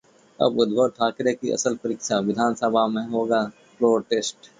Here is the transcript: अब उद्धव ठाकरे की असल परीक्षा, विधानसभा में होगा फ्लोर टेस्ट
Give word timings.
अब 0.39 0.59
उद्धव 0.59 0.87
ठाकरे 0.89 1.33
की 1.33 1.51
असल 1.51 1.75
परीक्षा, 1.83 2.19
विधानसभा 2.21 2.87
में 2.87 3.05
होगा 3.07 3.43
फ्लोर 3.77 4.01
टेस्ट 4.09 4.49